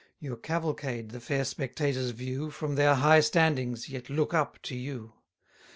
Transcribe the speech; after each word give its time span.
Your 0.19 0.35
cavalcade 0.35 1.09
the 1.11 1.19
fair 1.19 1.45
spectators 1.45 2.09
view, 2.09 2.49
From 2.49 2.73
their 2.73 2.95
high 2.95 3.19
standings, 3.19 3.87
yet 3.87 4.09
look 4.09 4.33
up 4.33 4.59
to 4.63 4.75
you. 4.75 5.13